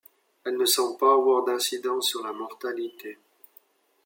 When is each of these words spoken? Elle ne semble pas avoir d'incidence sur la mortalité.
Elle 0.43 0.57
ne 0.57 0.65
semble 0.65 0.97
pas 0.97 1.13
avoir 1.13 1.43
d'incidence 1.45 2.07
sur 2.07 2.23
la 2.23 2.33
mortalité. 2.33 3.19